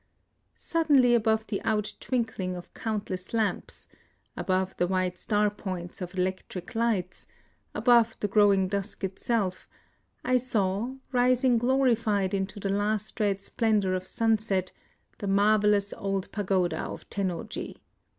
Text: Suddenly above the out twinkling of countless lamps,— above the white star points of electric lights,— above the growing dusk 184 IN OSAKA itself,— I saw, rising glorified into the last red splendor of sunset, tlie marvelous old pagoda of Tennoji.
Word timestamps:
Suddenly 0.55 1.13
above 1.13 1.45
the 1.45 1.61
out 1.61 1.93
twinkling 1.99 2.55
of 2.55 2.73
countless 2.73 3.35
lamps,— 3.35 3.87
above 4.35 4.75
the 4.77 4.87
white 4.87 5.19
star 5.19 5.51
points 5.51 6.01
of 6.01 6.15
electric 6.17 6.73
lights,— 6.73 7.27
above 7.75 8.17
the 8.19 8.27
growing 8.27 8.67
dusk 8.67 9.03
184 9.03 9.35
IN 9.35 9.41
OSAKA 9.41 9.45
itself,— 9.53 9.69
I 10.33 10.37
saw, 10.37 10.95
rising 11.11 11.59
glorified 11.59 12.33
into 12.33 12.59
the 12.59 12.69
last 12.71 13.19
red 13.19 13.43
splendor 13.43 13.93
of 13.93 14.07
sunset, 14.07 14.71
tlie 15.19 15.29
marvelous 15.29 15.93
old 15.93 16.31
pagoda 16.31 16.79
of 16.79 17.07
Tennoji. 17.11 17.77